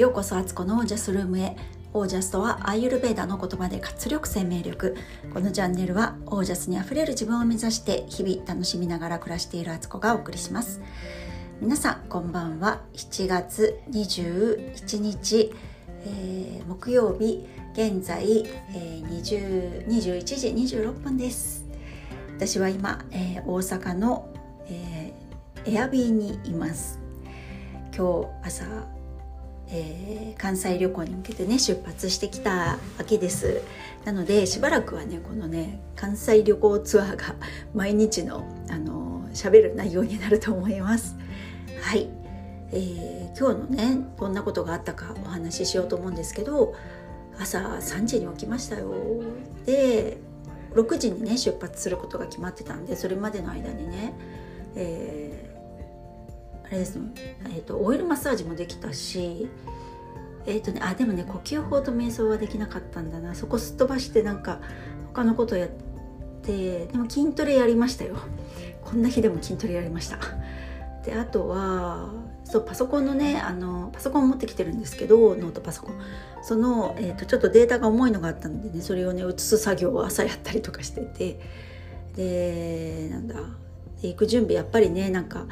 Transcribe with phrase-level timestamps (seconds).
[0.00, 1.54] ようこそアツコのオージャスルームへ。
[1.92, 4.96] オージャスとはアーユルベーダの言葉で活力生命力。
[5.34, 10.80] このチャンネルはオージャスにあふれる自分を目指して日々楽しみながら暮らしているアツコがお送りします。
[11.60, 12.80] 皆さんこんばんは。
[12.94, 15.52] 7月21日、
[16.06, 21.66] えー、木曜日現在、えー、20 21時26分です。
[22.38, 24.32] 私は今、えー、大阪の、
[24.66, 26.98] えー、エアビーにいます。
[27.94, 28.64] 今日朝
[29.72, 33.62] えー、関西旅行に向けてね出発してきたわけです。
[34.04, 37.34] なのでしばらくはねこのね関西旅行ツアーが
[37.74, 41.16] 毎日のあの喋る内容になると思います。
[41.82, 42.08] はい、
[42.72, 46.74] えー、今日のねどんなことがあったかお話ししようと思うんですけど
[47.38, 48.92] 朝3時に起きましたよ。
[49.66, 50.18] で
[50.74, 54.14] 6時にね出発することが決まってたんでそれまでの間にね、
[54.74, 55.49] えー
[56.70, 56.96] あれです。
[56.96, 57.10] ね、
[57.46, 59.48] えーと、オイルマッサージもできたし
[60.46, 63.34] えっ、ー、とねあでもね呼吸法と瞑想はできなかったんだな。
[63.34, 64.60] そこすっ飛ばしてなんか
[65.12, 65.68] 他のことやっ
[66.42, 68.16] てでも筋トレやりましたよ。
[68.82, 70.18] こんな日でも筋トレやりました。
[71.04, 72.10] であとは
[72.44, 75.94] そうパソコンのねあのパソコン持ってきてるんですけどノートパソコン。
[76.42, 81.40] その、えーと、ちょっとデータが重いのがあったのでねそれをね写す作業を朝やったりとかしてて。
[82.16, 83.36] でなんだ
[84.02, 85.46] 行く準備やっぱりねなんか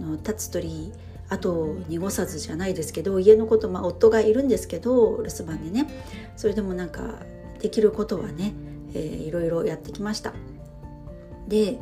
[0.00, 0.92] の立つ鳥
[1.28, 5.88] あと濁さずじゃないですけど家のこと、まあ、夫がいるんですけど留守番でね。
[6.36, 7.20] それでもなんか
[7.60, 8.52] できることはね、
[8.94, 10.32] えー、いろいろやってきました。
[11.46, 11.78] で、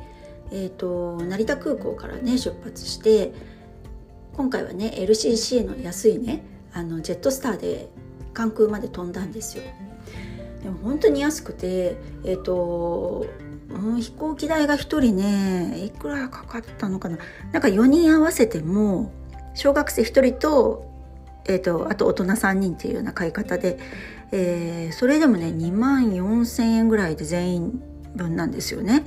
[0.50, 3.32] えーと、成田空港からね出発して
[4.34, 7.88] 今回はね LCC の安いねあのジェットスターで
[8.34, 9.64] 関空まで飛んだんですよ。
[10.62, 13.26] でも本当に安くてえっ、ー、と
[13.70, 17.18] うん、飛行機代が1人ねいくらかかったのかな。
[17.52, 19.12] なんか4人合わせても
[19.54, 20.90] 小学生1人と,、
[21.46, 23.78] えーと、あと大人3人っていうような買い方で、
[24.32, 27.82] えー、それでもね2万4千円ぐらいで全員
[28.14, 29.04] 分なんですよね。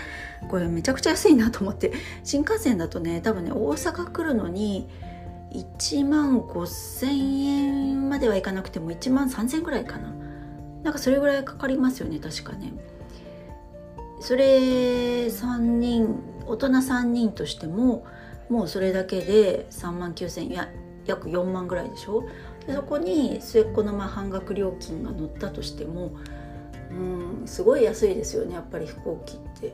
[0.49, 1.91] これめちゃくちゃ安いなと思って。
[2.23, 4.87] 新幹線だとね多分ね大阪来るのに
[5.53, 10.13] 1万5,000円まではいかなくても1万3,000円ぐらいかな。
[10.83, 12.73] なんかそれぐらいかかりますよね確かね。
[14.21, 16.15] それ3人
[16.45, 18.05] 大人3人としても
[18.49, 20.69] もうそれだけで3万9,000円や
[21.05, 22.23] 約4万ぐらいでしょ？
[22.67, 26.11] でそこに末っ子のまあ半額料金が乗ったとしても
[26.91, 29.73] うんすごい安いですよねやっぱり飛行機って。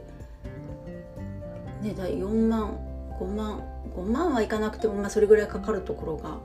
[1.81, 2.78] ねだ4万
[3.19, 3.62] 5万
[3.96, 6.38] 5万はいかなくても、まあ、それぐらいかかるところが。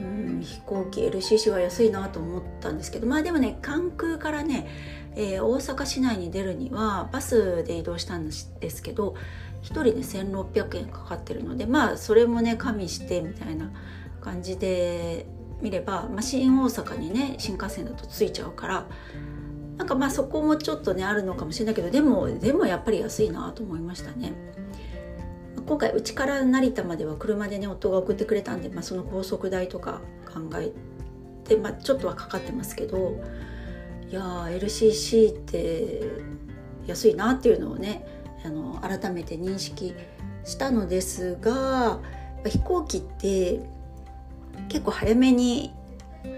[0.00, 4.66] うん飛行機 LCC は安いなと思ったんですけどまあでもね関空からね
[5.16, 9.14] えー、大阪市内に出るにはバスで移動したんですけど
[9.62, 13.70] 1人で1600円かかってるのでまあそれもね加味してみたいな
[14.20, 15.26] 感じで
[15.60, 18.86] 見れば、まあ、新大阪にね新幹線だと着いちゃうから
[19.76, 24.32] なんかまあそこもちょっとねあるのかもしれないけどでもでもやっぱり安いなと思いましたね。
[25.66, 30.72] 今回うちから成田までは車でね夫が送ってくれたんで、まあ、その高速代とか考え
[31.44, 33.18] て、まあ、ちょっとはかかってますけど
[34.14, 36.02] いや LCC って
[36.86, 38.06] 安いなっていうのをね
[38.44, 39.92] あの改めて認識
[40.44, 41.98] したのですが
[42.46, 43.58] 飛行機って
[44.68, 45.74] 結構早めに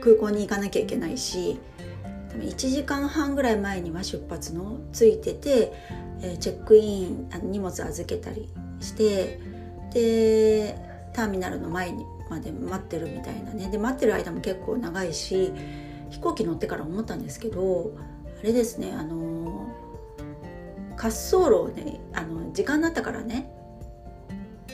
[0.00, 1.60] 空港に行かなきゃいけないし
[2.38, 5.72] 1時間半ぐらい前には出発のついてて、
[6.22, 8.48] えチェックインあの荷物預けたり
[8.80, 9.38] して
[9.92, 10.78] で
[11.12, 13.68] ターミナルの前にまで待ってるみたいなね。
[13.68, 15.52] で待ってる間も結構長いし
[16.10, 17.92] 飛行機乗ってから思ったんですけど
[18.40, 19.66] あれですねあの
[20.96, 23.50] 滑走路をねあの時間になったからね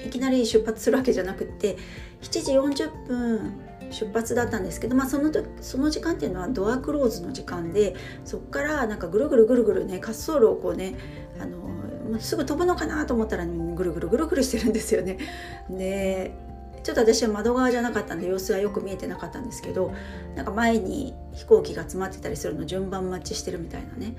[0.07, 1.77] いきなり出発するわけじゃなくって
[2.23, 3.61] 7時40分
[3.91, 7.95] 出発だったんですけど、まあ、その時その時間っていうのはドアクローズの時間で
[8.25, 10.95] そこからなんかぐるぐるぐるぐるね滑走路をこうね
[11.41, 15.17] あのすぐ飛ぶのかなと思ったら、ぐるぐるぐるぐるしてるんですよね。
[15.71, 16.35] で
[16.83, 19.93] ちょっと私は窓側じゃなかったんで様子はよく見えてなかったんですけど
[20.35, 24.17] なんか前に飛行機が詰まってたりするの順番待ちしてるみたいなね。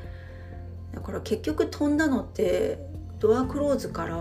[0.94, 2.80] だから結局飛んだのって
[3.20, 4.16] ドアクローズから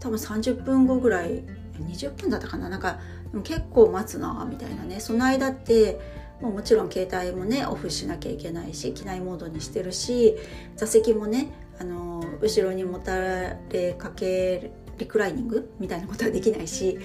[0.00, 1.44] 多分30分後ぐらい
[1.78, 2.68] 20分だったかな。
[2.68, 2.98] なんか
[3.42, 5.00] 結構待つなみたいなね。
[5.00, 6.00] その間って
[6.40, 10.36] もうもちろん携帯もねオフしなきゃいけないし機内モードにしてるし
[10.76, 16.98] 座席もねあの後ろにもたれかけリクライニングみたいなことはできないし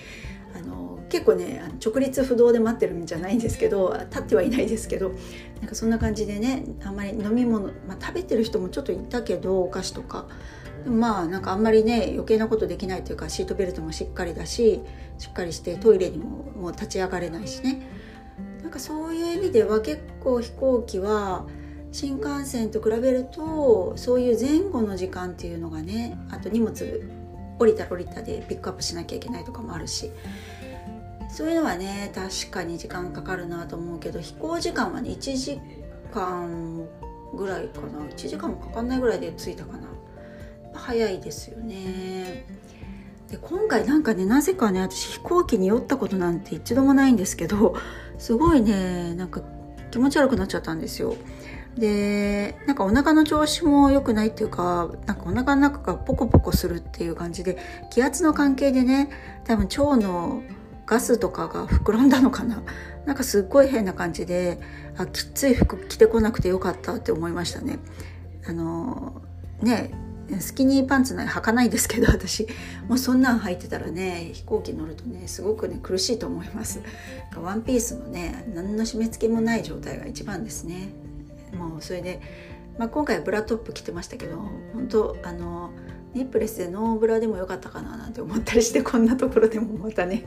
[0.56, 5.14] あの結構ね直立不動で待ってるんじゃないんですけど立ってはいないですけど
[5.60, 10.28] なんかそんな感じでねあんまり飲み物、まあ、食べてる人もちょっといたけどお菓子とか。
[10.86, 14.80] まあなんかあんまりね余計なことできないというかシートベルトもしっかりだし
[15.18, 17.82] しっかりしてトイレにももう立ち上がれないしね。
[18.62, 21.48] なんかそういう意味では結構飛行機は
[21.92, 27.02] 新幹線と比べるとそういう前後の時間っていうのがねあと荷物
[27.60, 30.12] 降りたら降りたでピックアップしなきゃいけないとかもあるし。
[31.32, 35.62] そういうのはね確かに時間かかるなと思うけど飛行時間はね1時
[36.12, 36.88] 間
[37.36, 38.00] ぐらいかな。
[38.10, 39.88] 1時間もかかんないぐらいで着いたかな。
[40.74, 42.46] 早いですよね。
[43.30, 47.76] で今回なんかねなぜかね私飛行機に酔ったことなんて一度もないんですけど
[48.18, 49.42] すごいねなんか
[49.92, 51.16] 気持ち悪くなっちゃったんですよ。
[51.80, 57.58] でなんかお腹の調子も良くないっていうかなんかお腹の中がポコポコするっていう感じで
[57.90, 59.10] 気圧の関係でね
[59.46, 60.44] 多分腸の
[60.86, 62.64] ガスとかが膨らんだのかな。
[63.06, 64.60] なんかすっごい変な感じで
[64.98, 67.80] あきつい服着てこなくてよかったって思いましたね。
[68.48, 69.22] あの
[69.62, 69.92] ね
[70.40, 72.48] スキニーパンツなん履かないですけど 私。
[72.88, 76.82] もうそんなん履いてたらね飛行機乗るとねすごくね苦しいと思います。
[77.40, 80.90] ワンピースのね何の締め付けもない状態が一番ですね。
[81.56, 82.22] もうそれで、
[82.78, 84.38] まあ、今回ブラトップ着てましたけど
[84.74, 85.72] 本当あの
[86.14, 90.26] ネップレスでノーブラでもよかったかななんて思ったりしてこんなところでもまたね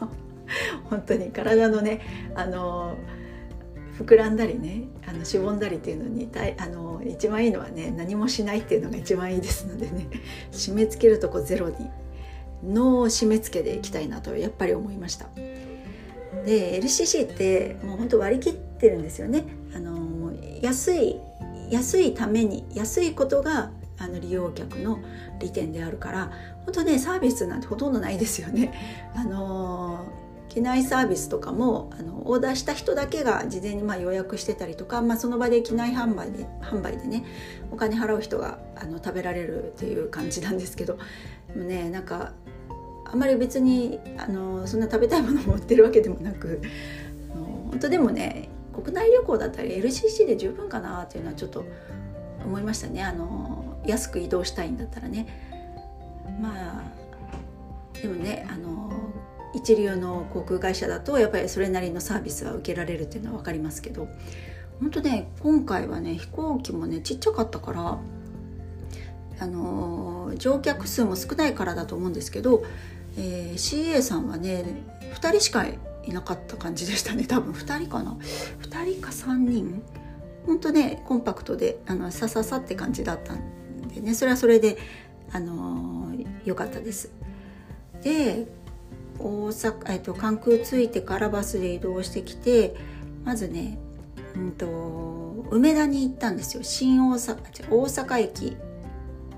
[0.90, 2.00] 本当に体のね
[2.34, 2.96] あの
[3.98, 6.28] 膨らんだりねあのしぼんだりっていうのに
[6.58, 10.08] あの一番いいのはね何もしないっていうのが一番いいですのでね
[10.52, 11.74] 締め付けるとこゼロに
[12.64, 15.28] の締め付けでいきたいなとやっぱり思いました。
[16.44, 19.44] で LCC ってもう本当割り切ってるんですよね。
[19.74, 20.09] あの
[20.60, 21.20] 安い
[21.70, 24.98] 安いために安いことがあの利用客の
[25.38, 26.32] 利点であるから
[26.64, 28.72] 本当ねサービスなんてほとんどないですよね。
[29.14, 30.06] あの
[30.48, 37.24] 機内サービスとかもあのオーダーした人だけが事前にまあ予約してたりとか、まあ、その場で機内販売で販売でね
[37.70, 40.98] お金払う人があの食べられるっていう感じなんですけど
[41.54, 42.32] でもねなんか
[43.04, 46.60] あんまり別にあのそんな食べたいものを売ってるわけでもなく
[47.70, 48.49] 本当でもね
[48.80, 51.64] 国内旅行だったり LCC で十分かなっていうのはちょっと
[52.44, 53.02] 思いましたね。
[53.02, 55.26] あの安く移動したいんだったらね。
[56.40, 56.82] まあ
[58.00, 58.90] でもねあの
[59.54, 64.08] 一流の航空会社だとやっぱりそれなりのサービスは受けられるっていうのは分かりますけど。
[64.80, 67.98] 本当ね今回はね飛行機もねちっちゃかったから
[69.38, 72.64] あの乗客数も少ないからだと思うんですけど、
[73.16, 74.64] えー、CA さんはね
[75.14, 75.66] 2人しか
[76.04, 77.26] いなかった感じでしたね。
[77.26, 78.16] 多分2人かな。
[78.62, 79.82] 2人か3人。
[80.46, 84.14] ほんとねコンパクトであのさささって感じだったんでね。
[84.14, 84.78] それはそれで
[85.32, 86.12] あの
[86.44, 87.10] 良かったです。
[88.02, 88.46] で
[89.18, 92.74] 大阪、えっと、関空着いてからバスで移動してきて
[93.24, 93.78] まずね、
[94.34, 96.62] うんと、梅田に行ったんですよ。
[96.62, 98.56] 新大阪大阪駅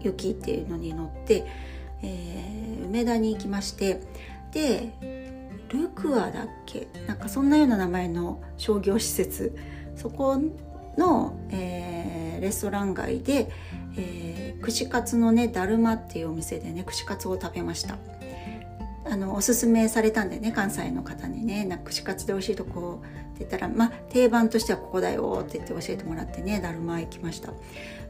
[0.02, 1.46] 行きっていうのに乗って、
[2.02, 4.00] えー、梅田に行きまして
[4.52, 5.21] で
[5.72, 6.88] ルクアだっけ？
[7.06, 9.56] なんかそんなような名前の商業施設。
[9.96, 10.38] そこ
[10.98, 13.50] の、えー、レストラン街で、
[13.96, 17.96] えー、串カツのねだるまっていうお店でね串カツを食べました。
[19.12, 27.52] あのおすすめされたんでね関西の方にね「なんか串カツで美味しいとこ」って言ったらまあ定番としてはここだよって言って教えてもらってねだるま行きました。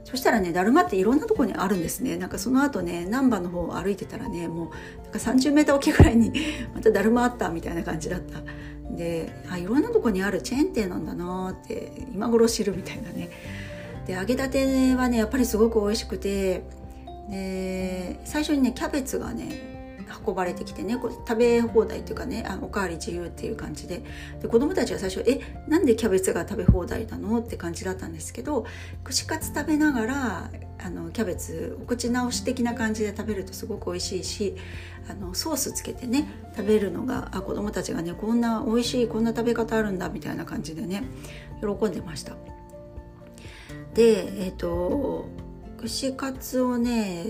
[0.04, 2.16] そしたらねだるまっていろんなとこにあるんですね。
[2.16, 6.32] なんかその後ね難波の方を歩いてたらねもうなんか 30m おきぐらいに
[6.72, 8.40] まただるまあったみたいな感じだった。
[8.96, 10.40] であいろんなとこにある。
[10.40, 13.28] チェーン店なんだなって今頃知るみたいなね。
[14.06, 16.62] で揚げたてはねやっぱりすごく美味しくて
[17.28, 19.71] で最初にねキャベツがね
[20.26, 24.02] 運ばれてきてねこ食べ放題っていうかねあおかわり自由っていう感じで
[24.40, 28.66] で子供たちは最初「えなんでキャベツが食べ放題なの?」って感じだったんですけど
[29.04, 30.50] 串カツ食べながら
[30.84, 34.56] あのキャベツお口直し的な感じで食べるとすごく美味しいし
[35.08, 41.04] あのソースつけてね食べるのがあ子供たちがねこんな美味しいこんな食べ方あるんだみたいな感じでね
[41.60, 42.36] 喜んでました。
[43.94, 45.28] でえっ、ー、と
[45.78, 47.26] 串カツをね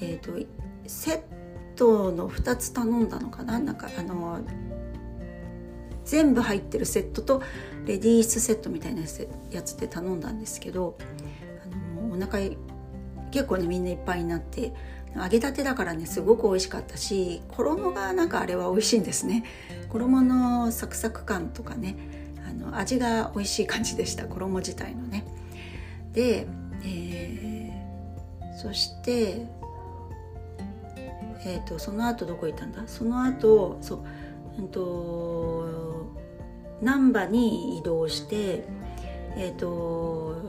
[0.00, 0.46] えっ、ー、と
[0.86, 1.33] セッ
[1.74, 3.58] トの2つ頼んだのかな？
[3.58, 4.40] なんかあの
[6.04, 7.42] 全部入ってるセットと
[7.86, 9.02] レディースセットみたいな
[9.50, 10.98] やつで頼んだんですけど
[11.64, 12.38] あのお腹
[13.30, 14.74] 結構ねみんないっぱいになって
[15.16, 19.44] 揚げたてだからねすごく美味しかったし衣がなんかあれは美味しいんですね。
[19.88, 21.96] 衣のサクサク感とかね
[22.48, 25.24] あの味が美味しい感じでした衣自体のね。
[26.12, 26.46] で、
[26.84, 29.46] えー、そして
[31.46, 32.82] えーと、その後どこ行ったんだ？
[32.86, 33.98] その後そう
[34.58, 36.10] うんと
[36.80, 38.64] 難波に移動して
[39.36, 40.42] えっ、ー、と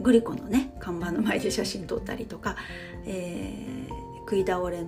[0.00, 2.56] グリコのね看板の前で写真撮ったりとか、
[3.06, 4.84] えー、食い倒れ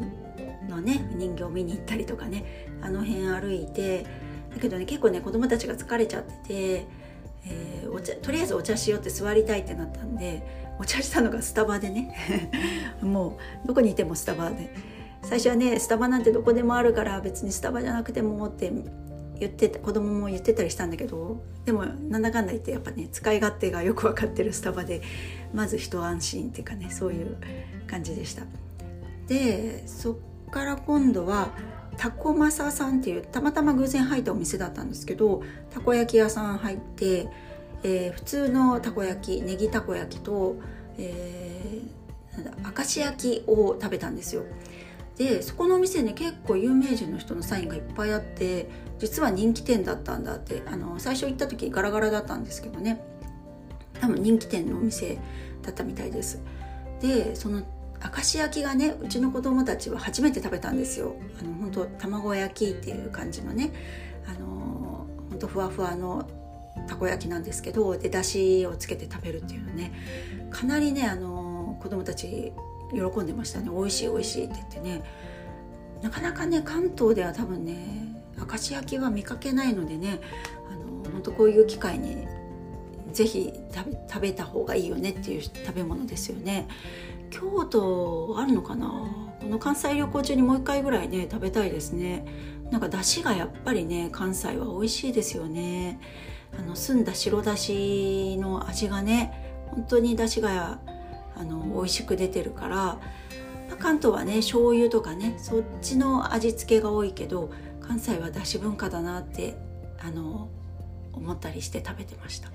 [0.68, 4.04] のね人形見に行ったりとかねあの辺歩いて
[4.52, 6.86] だけどね結構ね子供たちが疲れちゃってて、
[7.46, 10.42] えー、お茶とりあえずお茶しようって座りたいってなったんで
[10.78, 12.14] お茶したのがスタバでね。
[13.00, 14.95] もうどこにいてもスタバで。
[15.28, 18.72] 最初はねスタバなんてどこでもあるから別にスタバじゃなくてもって
[19.40, 25.02] 言ってた子供も言ってたりしたんだけどでもなんだかんだ言ってやっぱね使い勝手がよく分かってるスタバで
[25.52, 27.36] まず一安心っていうかねそういう
[27.88, 28.44] 感じでした。
[29.26, 31.50] でそっから今度は
[31.96, 37.28] タコマサさんっていうたまたま偶然入ったお店だったんですけどたこ焼き屋さん入って、
[37.82, 40.56] えー、普通のたこ焼きネギたこ焼きと、
[40.98, 44.44] えー、なんだ明石焼きを食べたんですよ。
[45.16, 48.68] でそこのお店ね結構有名人の人のサインがいっぱいあって
[48.98, 53.00] 実は人気店だったんだってあの最初行った時ガラガラだったんですけどね。
[54.00, 55.18] 多分人気店のお店
[55.62, 56.40] だったみたいです。
[57.00, 57.62] でその
[58.14, 61.16] 明石焼きがねうちの子供たちは初めて食べたんですよ。
[61.40, 63.72] あの本当卵焼きっていう感じのね。
[64.26, 66.28] あの本当ふわふわの
[66.86, 69.92] たこ焼きなんですけどでだしをつけて食べるっていうのね。
[70.50, 72.52] かなりねあの子供たち
[72.90, 73.70] 喜んでましたね。
[73.70, 75.02] 美味しい美味しいって言ってね。
[76.02, 80.20] なかなかね関東では多分ね明石焼きは見かけないのでね
[80.70, 82.26] あの本当こういう機会に
[83.12, 83.52] ぜひ
[84.08, 86.68] 食べた方がいいよねっていう食べ物ですよね。
[87.30, 88.86] 京都あるのかな？
[89.40, 92.24] この関西旅行中にもう一回ぐらいね食べたいですね。
[92.70, 95.98] なんか出汁がやっぱりね関西は美味しいですよね。
[96.58, 100.78] あの澄んだ白だしの味がね本当に出汁が
[101.36, 103.00] あの美味しく出てるから、ま
[103.72, 107.50] あ、関東はね醤油とかねそっちの味付けが多いけど
[107.80, 109.56] 関西はだし文化だなって
[110.00, 110.48] あの
[111.12, 112.50] 思ったりして食べてました。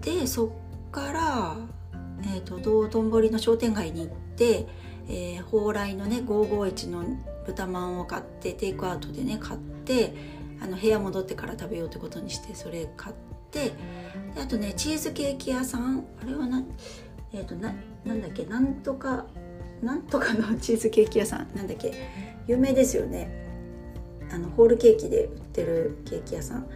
[0.00, 1.56] でそっから、
[2.24, 4.66] えーと、道頓堀の商店街に行って、
[5.08, 7.04] えー、蓬莱のね551の
[7.46, 10.14] 豚まんを買ってテイクアウトでね買って
[10.60, 13.16] あの部屋戻ってから食べようってことにしてそれ買っ
[13.50, 13.72] て
[14.34, 16.62] であとねチーズケーキ屋さんあれはな
[17.32, 17.74] えっ、ー、とな
[18.04, 19.26] なんだっけなんとか
[19.82, 21.48] なんとかのチーズケーキ屋さん。
[21.54, 21.92] なんだっけ
[22.46, 23.30] 有名ですよね。
[24.30, 26.66] あのホールケーキで売ってるケーキ屋さん。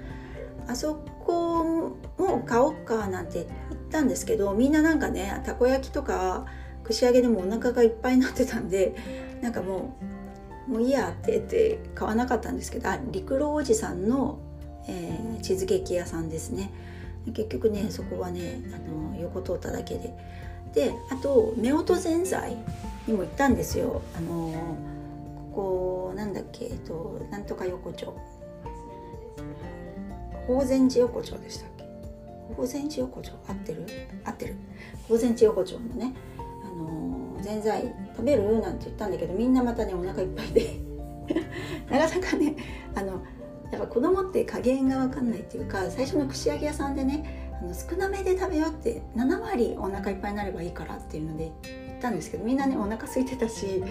[0.68, 6.46] あそこも買おうかなんて言ったんですけどみんななんかねたこ焼きとか
[6.82, 8.96] 串揚げでもお腹がいっぱいになってたんで
[9.42, 9.96] なんかも
[10.68, 14.40] うもういいやって言って買わなかったんですけどあ陸路おじさんの、
[14.88, 16.72] えー、チーズケーキ屋さんですね。
[17.32, 20.14] 結局ねそこはねあの横通っただけで。
[20.74, 22.56] であと夫婦ぜんざい
[23.06, 24.02] にも行ったんですよ。
[24.14, 24.52] あの
[25.52, 28.14] ここなんだっけ、えっと、なんとか横丁。
[30.46, 31.84] 法善寺横丁でしたっけ？
[32.54, 33.32] 法善寺横丁？
[33.48, 33.86] 合ってる？
[34.22, 34.56] 合ってる。
[35.08, 38.60] 法善寺横丁のねあのぜんざい食べる？
[38.60, 40.78] なんて言ったんだけどみんなまたねお腹いっぱいで
[41.90, 42.54] なかなかね
[42.94, 43.24] あの
[43.72, 53.82] やっぱ子供って加減が分かんないっていうか最初の串揚げ屋さんでねあの少なめで食べようって7割お腹いっぱいになればいいからっていうので言ったんですけどみんなねお腹空いてたし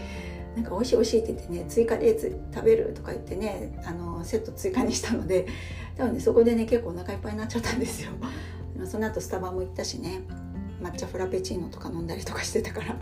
[0.55, 2.17] なんか美味しい美味しいって言ってね追加で
[2.53, 5.47] 食べるとか言ってねあのセット追加にしたので
[5.97, 8.11] 多分ねそこでね結構お腹いっぱいになっちゃったんですよ。
[8.85, 10.21] その後スタバも行ったしね
[10.81, 12.97] 抹茶フラペチーノとか飲んだりとかしてたから。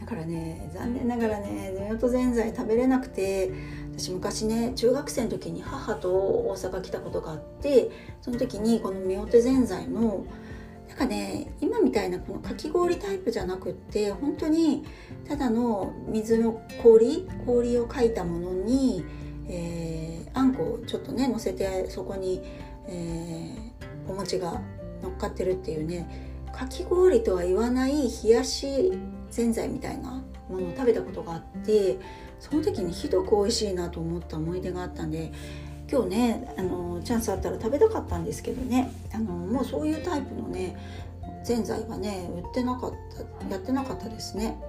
[0.00, 3.50] だからね残念ながらね夫婦ぜんざい食べれなくて
[3.96, 10.26] 私昔ね中学生の時に母と大阪来たことがあってその時にこの夫婦ぜんざいの
[10.88, 14.84] なんかね今みたいなこのかき氷タイプじゃなくって本当に
[15.26, 19.04] ただの水の氷氷をかいたものに、
[19.48, 22.42] えー、あんこをちょっとね乗せてそこに、
[22.86, 24.60] えー、お餅が
[25.02, 28.92] 乗っかってるっていうねかき氷とは言わない冷やし
[29.30, 31.98] ぜんざいみたいなものを食べたことがあって
[32.40, 35.32] その時にひどく美味しいなと思った思い出があったんで
[35.90, 38.92] 今日ねあのチャンスあったら食べたかったんですけどね。
[39.12, 40.76] あのもうそういうタイプのね
[41.44, 42.92] ぜんざいはね売ってなかっ
[43.40, 44.60] たやってなかったですね。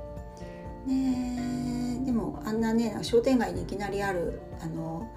[0.85, 5.09] ねでもあんなね商店街にいきなりあるあの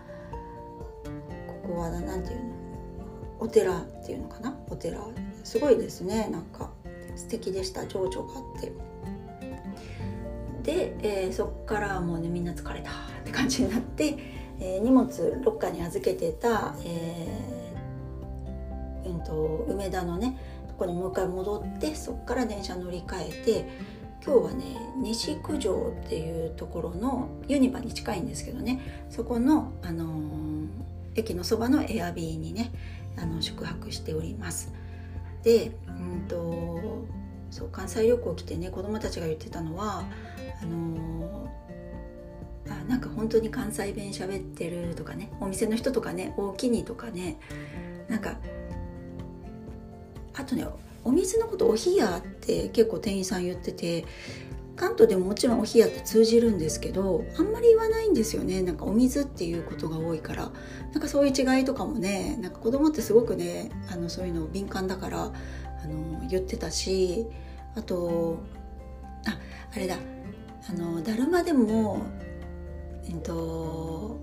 [1.64, 2.50] ここは何ていうの
[3.38, 4.56] お寺っていうのかな？
[4.68, 4.98] お寺。
[5.44, 6.70] すごいですねなんか。
[7.16, 8.72] 素敵でした情緒があって。
[10.62, 12.92] で、えー、そっからもうねみんな疲れたっ
[13.24, 15.08] て感じになってえー、荷物
[15.42, 20.38] ロッカーに預けてた、えーうんと、梅田のね
[20.68, 23.68] とこにもう一回戻ってそこから電車乗り換えて
[24.24, 24.64] 今日はね
[24.98, 30.68] 西九条っていうところのユニバに近いんですけどねそこの、あのー、
[31.14, 32.70] 駅のそばのエアビーにね
[33.16, 34.72] あの宿泊しております。
[35.42, 37.06] で、うんと
[37.50, 40.04] そう関西旅行来てね子供たちが言ってたのは
[40.62, 47.38] あのー、あなんか本当に関西弁喋ってるとかねお店の人とかね大きにとかね
[48.08, 48.36] なんか
[50.34, 50.66] あとね
[51.04, 54.04] お水のことお冷やって結構店員さん言ってて
[54.76, 58.62] 関東でももちろんお冷やって通じるんですけどあんまり言わないんですよね。
[58.62, 60.50] なんかお水っていうことが多いから。
[60.92, 67.26] なんかそういう違いとかもねなんか子供ってすごくねあのそういうの敏感だからあの言ってたし
[67.76, 68.38] あと
[69.26, 69.38] あ
[69.74, 69.96] あれだ。
[70.68, 72.02] あのだるまでも
[73.08, 74.18] えっと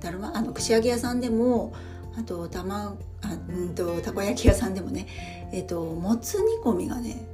[0.00, 1.72] だるまあの串揚げ屋さんでも
[2.18, 5.06] あとたまあうんとたこ焼き屋さんでもね
[5.52, 7.26] えっともつ煮込みがね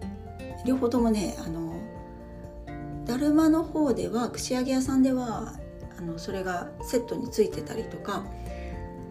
[0.65, 1.75] 両方ともねあの
[3.07, 5.55] だるまの方では串揚げ屋さんでは
[5.99, 8.25] あのそれがセットについてたりとか、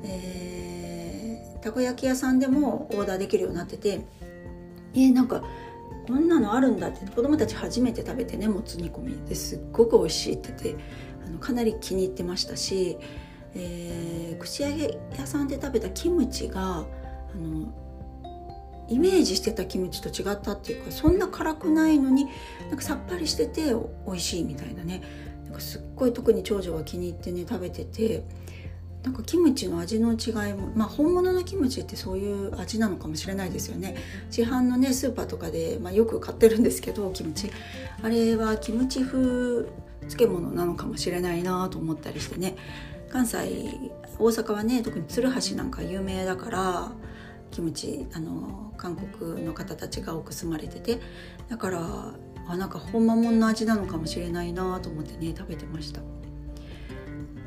[0.03, 4.01] えー、たこ焼き屋さんでもオーダーできるようになってて
[4.95, 5.43] えー、なんか
[6.07, 10.83] こんなのあるんだって子供たち初めて食べてねもつ煮込みですっごく美味しいって言って
[11.25, 12.97] あのかなり気に入ってましたし
[13.55, 16.85] えー、串揚げ屋さんで食べたキムチがあ
[17.35, 17.71] の
[18.89, 22.27] イメージしてたキムチと違ったっていうかそんな辛くないのに
[22.69, 23.73] なんかさっぱりしてて
[24.05, 25.01] 美味しいみたいなね。
[25.45, 28.23] なんかすっごい特に長女が気に入ってね食べてて
[29.03, 33.95] なんかキムチの味の違いもまあ本物のキムチってそういう味なのかもしれないですよね。
[34.31, 37.51] 市販のねスーパーとかで、まあ、よく買ってるんですけどキムチ。
[38.01, 39.67] あれはキムチ風
[40.01, 42.55] 漬物なのかもしれないなと思ったりしてね。
[43.09, 43.37] 関西
[44.17, 46.91] 大阪はね特に鶴橋なんか有名だから
[47.51, 50.99] キムチあの韓国の方たちが多く住まれてて。
[51.49, 52.13] だから
[52.47, 56.01] あなんか本間もんの味なのかもしれないなと思ってね食べてました。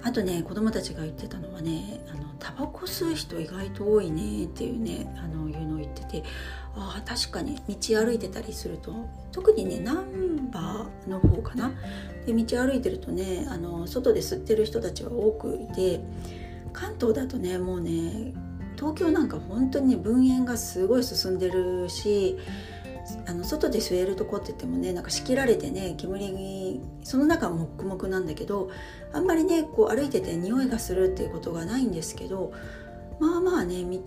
[0.07, 6.23] あとね子供たちが言ってたのはねあのタバコ吸う人意外と多いねっていうねあのいうのを言ってて
[6.77, 8.95] あ確かに道歩いてたりすると
[9.33, 11.73] 特にね難波の方かな。
[12.25, 16.01] で道歩いてるとねあの外で吸ってる人たちは多くいて
[16.73, 18.33] 関東だとねもうね
[18.77, 22.39] 東京なんか本当にね分煙がすごい進んでるし
[23.27, 28.71] あの外で吸えるとこって言ってもねなんか仕切られてね煙にその中は黙々なんだけど
[29.13, 32.53] あんまりねこう歩いてて匂いがするっていうことがないんですけど
[33.21, 33.99] まあまあね道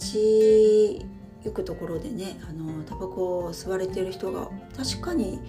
[1.43, 5.39] 行くところでねあのタバコを吸われてる人が確かに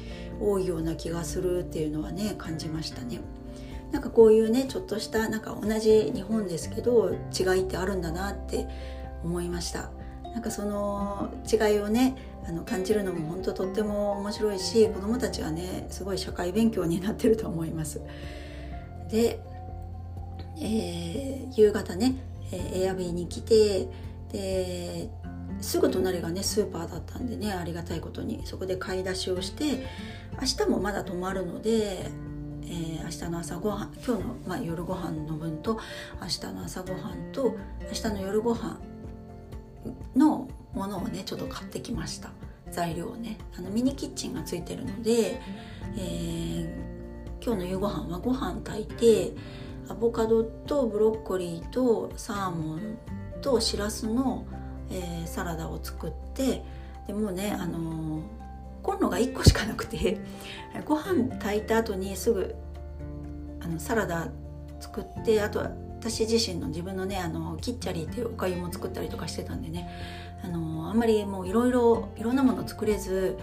[0.40, 3.20] 多いような気がするっていうのはね感じましたね。
[3.90, 8.68] なんかこういうねちょっとしたなんか同じ日本ですけど違いってあるんだなって
[9.24, 9.90] 思いました。
[10.32, 12.16] なんかその違いをね
[12.46, 18.00] あの感じるのも本当とっても面白いし子どもたちはねすごい社会勉強になってると思います。
[19.10, 19.40] で、
[20.60, 22.16] えー、夕方ね、
[22.52, 23.88] え、エアビーに来て
[24.32, 25.10] で
[25.60, 29.86] すぐ隣がねスーパーだったんでねありがたいことにそこで買い出しをして
[30.40, 32.10] 明日もまだ泊まるので、
[32.62, 35.78] えー、明日の朝ごはん今日の、まあ、夜ご飯の分と
[36.20, 38.78] 明日の朝ごはんと明日の夜ご飯
[40.16, 42.30] のものをねちょっと買ってきました。
[42.70, 43.38] 材料をね。
[43.58, 45.40] あのミニキッチンがついてるので、
[45.96, 49.32] えー、今日の夕ご飯はご飯炊いて
[49.88, 52.98] アボカドとブロッコリーとサーモン
[53.42, 54.46] としらすの
[54.90, 56.62] えー、サラダを作って
[57.06, 58.22] でもうねあのー、
[58.82, 60.20] コンロが1個しかなくて
[60.84, 62.54] ご飯炊いた後にすぐ
[63.60, 64.28] あのサラダ
[64.80, 69.88] 作ってあとは私自身の自分のねあのキッチャリーっていうおかゆも作ったりとかしてたんでね。
[70.42, 73.36] あのあんまりもういろいろいろんなもの作れず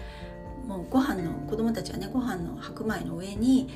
[0.66, 3.68] もうご飯の子供たちはねご飯の白米の上に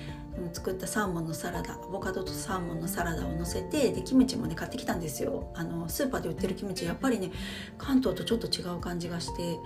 [0.53, 5.53] 作ったサーモンのサラダアボカドとサーモンのサラダを乗せてでキムチもね買ってきたんですよ。
[5.55, 6.85] あのスーパーで売ってるキムチ。
[6.85, 7.31] やっぱりね
[7.79, 9.59] 関東とちょっと違う感じがして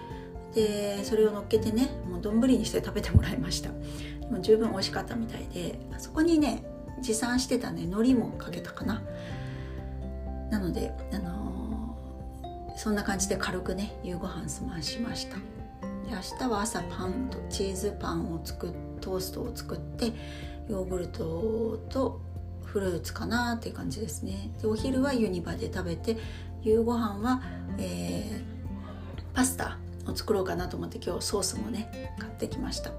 [0.55, 3.71] でそれを乗っけてねもう丼にして食べてもらいました。
[4.31, 6.65] も十分美味しかったみたいでそこにね
[7.01, 9.03] 持参してたね海苔もかけたかな。
[10.51, 15.37] なのであのー、そんな感じで軽くね夕ご飯済ましました。
[15.37, 15.43] で
[16.13, 20.13] 明日は朝パンとチーズパンを作っトーストを作って
[20.69, 22.21] ヨーグルトと
[22.65, 24.51] フルーツかなっていう感じですね。
[24.61, 26.17] でお昼はユニバで食べて
[26.63, 27.43] 夕ご飯は、
[27.79, 28.43] えー、
[29.35, 29.79] パスタ
[30.09, 32.91] を作ろうかなと思って今日ソースもね買ってきました。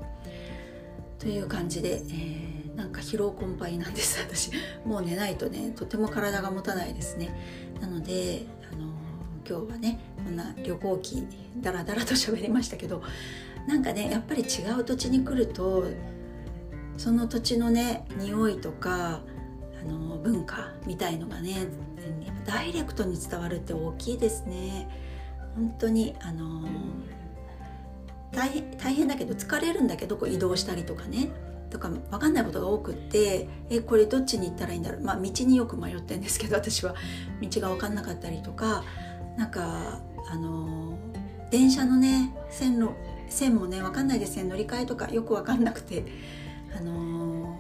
[1.20, 4.20] という感じで、えー、なんか疲労困憊なんです。
[4.24, 4.52] 私
[4.86, 7.36] もう寝ないとねとても体が持たないですね。
[7.82, 8.86] なのであの
[9.50, 11.28] 今日はねこんな旅行記
[11.60, 13.02] ダラダラと喋りましたけど
[13.68, 15.86] なんかねやっぱり違う土地に来ると
[16.98, 19.22] その土地のね匂いとか
[19.82, 21.68] あの文化みたいのがね
[22.46, 24.88] ダイレクトに伝わるって大きいですね。
[25.56, 26.68] 本当にあの
[28.32, 31.32] 大変だけど疲れるんだけどこう移動したりとかね。
[31.70, 35.02] とか分かんないことが多くってえこれどっちに行ったらいいんだろう。
[35.02, 36.96] まあ道によく迷ってんですけど 私は。
[37.42, 38.84] 道が分かんなかったりとか
[39.38, 40.00] なんか
[40.30, 40.98] あの
[41.52, 42.92] 電車のね線路
[43.30, 44.38] 線もね分かんないです。
[44.38, 46.06] ね乗り換えとかよく分かんなくて。
[46.76, 47.58] あの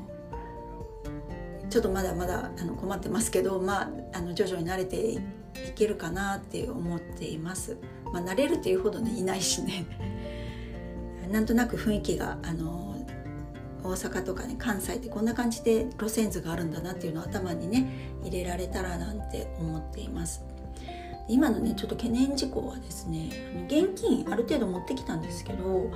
[1.69, 5.19] ちょっとまだまだあの困ってますけど、まあ、あの徐々に慣れてい
[5.75, 7.77] けるかなって思っています。
[8.13, 9.85] まあ、慣れるっていうほどねいないしね。
[11.31, 12.86] なんとなく雰囲気があの
[13.83, 20.43] 大阪とかね関西ってこんな感じで路線図があるんだなっていうのを頭にね入れられたらなんて思っています。
[21.29, 23.29] 今のねちょっと懸念事項はですね
[23.67, 25.91] 現金ある程度持ってきたんですけど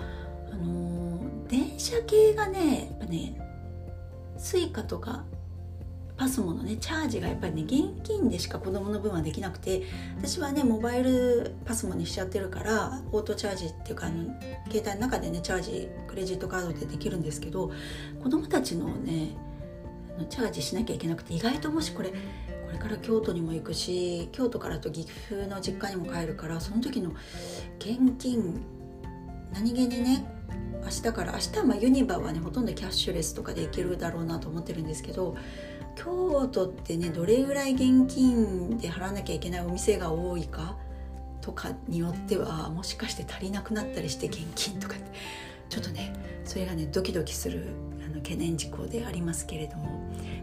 [0.51, 3.35] あの電車系がねやっぱね
[4.37, 5.23] suica とか
[6.21, 9.81] パスモのねチャージがやっぱりね現金でしか子供の分はできなくて
[10.19, 14.25] 私はねモバイルパスモにしちゃってるからオートチャージっていうかあの
[14.69, 17.71] 携帯の中でねチャージクレジットカードでできるんですけど
[18.21, 19.35] 子供たちのね
[20.29, 22.15] チャージしなきゃいけなくて意外ともしこれこ
[22.71, 27.13] れから京都にも行くし京都からと岐阜の実家にも帰るからその時の
[27.79, 28.61] 現金
[29.51, 30.23] 何気にね
[30.83, 35.35] 明日から明日はまユニバはねほとんどキャッシュレスとかで行けるだろうなと思ってるんですけど
[35.95, 40.77] 京都ってねどれぐらい現金で払わなきゃいけないお店が多いか？
[41.41, 45.11] とかによってはもしかして足りなくなったりして現金とかって。
[45.69, 47.67] ちょっとねそれがねドキドキする
[48.05, 50.01] あの懸念事項でありますけれども。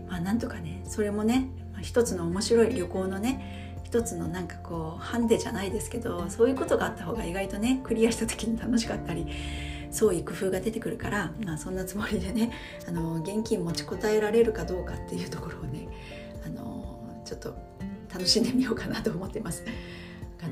[0.09, 9.27] まあなんとかねそれもね、まあ、一つの面白い旅行のね一つのなんかこうハンデじゃないですけどそういうことがあった方が意外とねクリアした時に楽しかったり
[9.91, 12.53] 創意工夫が出てくるから、まあ、そんなつもりでね
[12.87, 15.89] あの現金持ちこたえられるかどうかっていうところをね
[16.45, 17.55] あのちょっと
[18.13, 19.65] 楽しんでみようかなと思ってます。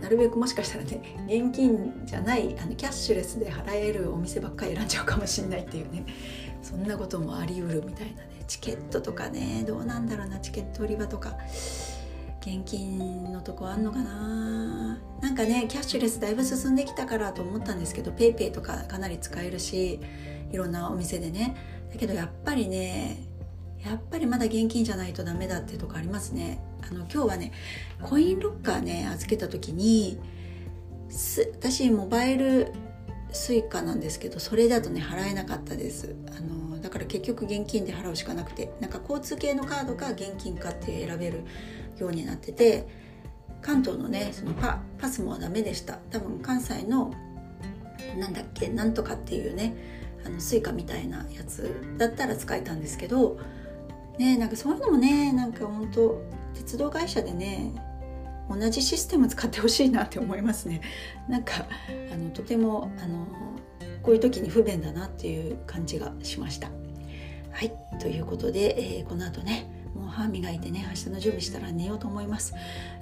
[0.00, 6.04] なるべくもしかしたらね現金じゃないあのキャッシュレスで払えるお店ばっかり選んじゃうかもしれないっていうね
[6.60, 11.36] そんなこともありうるみたいなねチケットとかねどうなんだろうなチケット売り場とか
[12.46, 15.00] 現金のとこあんのかな？
[15.20, 19.98] なんかねキャッシュレスだいぶ進んできたからと思ったんですけど PayPay とかかなり使えるし
[20.52, 21.56] いろんなお店でね。
[21.92, 23.26] だけどやっぱりね
[23.84, 26.60] やっぱりまだ現金じゃないとダメだってとこありますね。
[26.88, 27.50] あの今日はね
[28.00, 30.20] コインロッカーね預けた時に
[31.10, 32.72] 私モバイル
[33.32, 36.14] suica なんですけどそれだとね払えなかったです。
[36.28, 41.44] あのだから結局現金で払うしかなくてなんか交通系のカードか現金かって選べる
[41.98, 42.86] ようになってて
[43.62, 45.98] 関東のねそのパパスもはダメでした。
[46.10, 47.12] 多分関西の
[48.18, 49.74] なんだっけなんとかっていうね
[50.24, 53.38] あの Suica みたいなやつだったら使えたんですけど
[54.18, 56.22] ねなんかそういうのもねなんか本当
[56.54, 57.72] 鉄道会社でね
[58.48, 60.80] 同じシステム使ってほしいなって思いますね。
[61.28, 61.66] なんか
[62.12, 63.26] あのとてもあの
[64.02, 66.70] こういう時に不便だなっていう感じがしました。
[67.50, 72.54] はいということで、えー、この後ねもう歯磨いてね明日の準備したら寝ようと思います。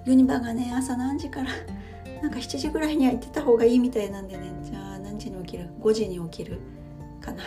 [0.07, 1.51] ユニバがね朝何時から
[2.23, 4.53] なんか7時ぐらいには行ってた方がいいみたいなんでね。
[4.63, 6.61] じゃあ何時に起きる？5時に起きる
[7.21, 7.43] かな。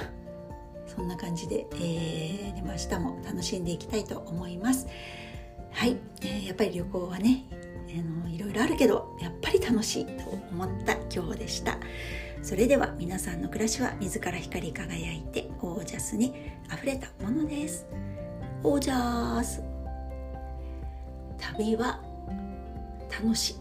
[0.86, 4.88] そんな感じで、えー、でも明日も楽しんでいきたいと思います。
[5.71, 7.43] はい、えー、やっぱり旅行はね
[7.89, 11.77] あのいろいろあるけどやっぱり楽しいと思った今日でした。
[12.41, 16.33] それでは皆さんの暮らしは自ら光り輝いてオージャスに
[16.69, 17.86] あふれたものです。
[18.63, 19.63] オージャス
[21.38, 22.00] 旅は
[23.10, 23.56] 楽しい。